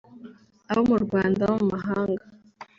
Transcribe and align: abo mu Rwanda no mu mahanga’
abo 0.71 0.81
mu 0.89 0.97
Rwanda 1.05 1.41
no 1.47 1.53
mu 1.59 1.65
mahanga’ 1.73 2.23